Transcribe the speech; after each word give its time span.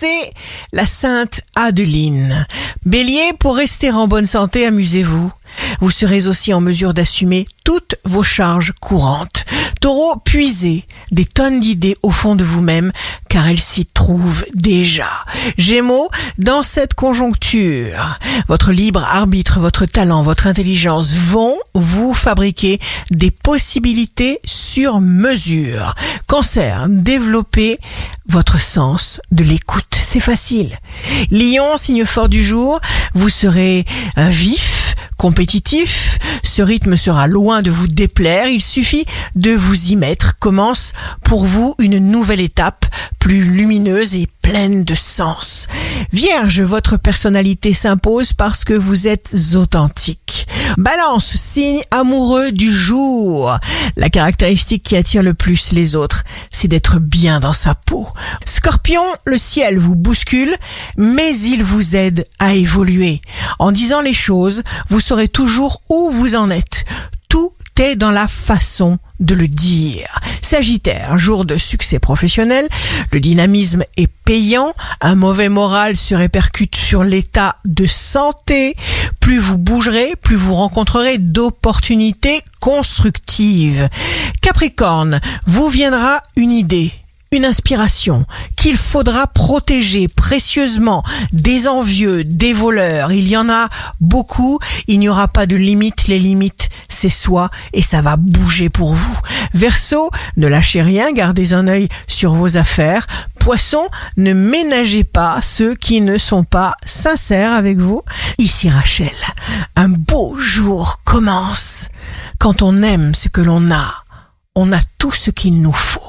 c'est 0.00 0.30
la 0.72 0.86
Sainte 0.86 1.42
Adeline. 1.54 2.46
Bélier, 2.86 3.34
pour 3.38 3.54
rester 3.54 3.90
en 3.90 4.08
bonne 4.08 4.24
santé, 4.24 4.64
amusez-vous. 4.64 5.30
Vous 5.80 5.90
serez 5.90 6.26
aussi 6.26 6.54
en 6.54 6.60
mesure 6.62 6.94
d'assumer 6.94 7.46
toutes 7.64 7.96
vos 8.06 8.22
charges 8.22 8.72
courantes. 8.80 9.44
Taureau, 9.80 10.16
puisez 10.24 10.86
des 11.10 11.24
tonnes 11.26 11.60
d'idées 11.60 11.96
au 12.02 12.10
fond 12.10 12.34
de 12.34 12.44
vous-même, 12.44 12.92
car 13.28 13.48
elles 13.48 13.60
s'y 13.60 13.86
trouvent 13.86 14.44
déjà. 14.54 15.08
Gémeaux, 15.58 16.08
dans 16.38 16.62
cette 16.62 16.94
conjoncture, 16.94 18.18
votre 18.48 18.72
libre 18.72 19.04
arbitre, 19.04 19.60
votre 19.60 19.86
talent, 19.86 20.22
votre 20.22 20.46
intelligence 20.46 21.12
vont 21.12 21.56
vous 21.74 22.14
fabriquer 22.14 22.80
des 23.10 23.30
possibilités 23.30 24.40
sur 24.44 25.00
mesure. 25.00 25.94
Cancer, 26.26 26.86
développez 26.88 27.78
votre 28.26 28.60
sens 28.60 29.20
de 29.32 29.44
l'écoute. 29.44 29.89
C'est 30.12 30.18
facile. 30.18 30.76
Lion, 31.30 31.76
signe 31.76 32.04
fort 32.04 32.28
du 32.28 32.42
jour, 32.42 32.80
vous 33.14 33.28
serez 33.28 33.84
vif, 34.16 34.96
compétitif, 35.16 36.18
ce 36.42 36.62
rythme 36.62 36.96
sera 36.96 37.28
loin 37.28 37.62
de 37.62 37.70
vous 37.70 37.86
déplaire, 37.86 38.48
il 38.48 38.60
suffit 38.60 39.04
de 39.36 39.52
vous 39.52 39.92
y 39.92 39.94
mettre. 39.94 40.36
Commence 40.40 40.94
pour 41.22 41.44
vous 41.44 41.76
une 41.78 41.98
nouvelle 41.98 42.40
étape, 42.40 42.86
plus 43.20 43.44
lumineuse 43.44 44.16
et 44.16 44.26
pleine 44.42 44.82
de 44.82 44.96
sens. 44.96 45.68
Vierge, 46.12 46.60
votre 46.60 46.96
personnalité 46.96 47.72
s'impose 47.72 48.32
parce 48.32 48.64
que 48.64 48.74
vous 48.74 49.06
êtes 49.06 49.36
authentique. 49.54 50.39
Balance, 50.78 51.36
signe 51.36 51.82
amoureux 51.90 52.52
du 52.52 52.70
jour. 52.70 53.56
La 53.96 54.10
caractéristique 54.10 54.82
qui 54.82 54.96
attire 54.96 55.22
le 55.22 55.34
plus 55.34 55.72
les 55.72 55.96
autres, 55.96 56.24
c'est 56.50 56.68
d'être 56.68 56.98
bien 56.98 57.40
dans 57.40 57.52
sa 57.52 57.74
peau. 57.74 58.08
Scorpion, 58.44 59.04
le 59.24 59.38
ciel 59.38 59.78
vous 59.78 59.94
bouscule, 59.94 60.56
mais 60.96 61.36
il 61.36 61.64
vous 61.64 61.96
aide 61.96 62.26
à 62.38 62.54
évoluer. 62.54 63.20
En 63.58 63.72
disant 63.72 64.00
les 64.00 64.14
choses, 64.14 64.62
vous 64.88 65.00
saurez 65.00 65.28
toujours 65.28 65.82
où 65.88 66.10
vous 66.10 66.34
en 66.34 66.50
êtes. 66.50 66.84
Tout 67.28 67.52
est 67.80 67.96
dans 67.96 68.10
la 68.10 68.28
façon 68.28 68.98
de 69.20 69.34
le 69.34 69.48
dire. 69.48 70.20
Sagittaire, 70.40 71.16
jour 71.18 71.44
de 71.44 71.56
succès 71.56 71.98
professionnel, 71.98 72.68
le 73.12 73.20
dynamisme 73.20 73.84
est 73.96 74.10
payant, 74.24 74.74
un 75.00 75.14
mauvais 75.14 75.48
moral 75.48 75.96
se 75.96 76.14
répercute 76.14 76.76
sur 76.76 77.04
l'état 77.04 77.56
de 77.64 77.86
santé, 77.86 78.76
plus 79.20 79.38
vous 79.38 79.58
bougerez, 79.58 80.14
plus 80.22 80.36
vous 80.36 80.54
rencontrerez 80.54 81.18
d'opportunités 81.18 82.42
constructives. 82.60 83.88
Capricorne, 84.40 85.20
vous 85.46 85.68
viendra 85.68 86.22
une 86.36 86.50
idée, 86.50 86.92
une 87.32 87.44
inspiration 87.44 88.26
qu'il 88.56 88.76
faudra 88.76 89.26
protéger 89.28 90.08
précieusement 90.08 91.04
des 91.32 91.68
envieux, 91.68 92.24
des 92.24 92.52
voleurs. 92.52 93.12
Il 93.12 93.28
y 93.28 93.36
en 93.36 93.48
a 93.48 93.68
beaucoup. 94.00 94.58
Il 94.88 94.98
n'y 94.98 95.08
aura 95.08 95.28
pas 95.28 95.46
de 95.46 95.56
limite. 95.56 96.08
Les 96.08 96.18
limites, 96.18 96.70
c'est 96.88 97.08
soi 97.08 97.50
et 97.72 97.82
ça 97.82 98.02
va 98.02 98.16
bouger 98.16 98.68
pour 98.68 98.94
vous. 98.94 99.18
Verseau, 99.54 100.10
ne 100.36 100.48
lâchez 100.48 100.82
rien. 100.82 101.12
Gardez 101.12 101.52
un 101.52 101.68
œil 101.68 101.88
sur 102.08 102.34
vos 102.34 102.56
affaires. 102.56 103.06
Poisson, 103.40 103.88
ne 104.18 104.34
ménagez 104.34 105.02
pas 105.02 105.40
ceux 105.40 105.74
qui 105.74 106.02
ne 106.02 106.18
sont 106.18 106.44
pas 106.44 106.74
sincères 106.84 107.52
avec 107.52 107.78
vous. 107.78 108.02
Ici 108.38 108.68
Rachel, 108.68 109.14
un 109.76 109.88
beau 109.88 110.36
jour 110.36 111.00
commence. 111.04 111.88
Quand 112.38 112.62
on 112.62 112.76
aime 112.76 113.14
ce 113.14 113.28
que 113.28 113.40
l'on 113.40 113.70
a, 113.70 114.04
on 114.54 114.72
a 114.72 114.78
tout 114.98 115.12
ce 115.12 115.30
qu'il 115.30 115.60
nous 115.60 115.72
faut. 115.72 115.99